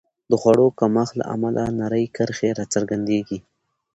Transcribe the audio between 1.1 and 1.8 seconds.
له امله